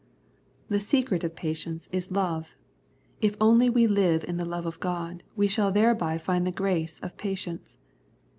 The 0.67 0.79
secret 0.79 1.23
of 1.23 1.35
patience 1.35 1.87
is 1.91 2.09
love. 2.09 2.55
If 3.21 3.35
only 3.39 3.69
we 3.69 3.85
live 3.85 4.23
in 4.23 4.37
the 4.37 4.45
love 4.45 4.65
of 4.65 4.79
God 4.79 5.21
we 5.35 5.47
shall 5.47 5.71
thereby 5.71 6.17
find 6.17 6.47
the 6.47 6.51
grace 6.51 6.99
of 7.01 7.17
patience. 7.17 7.77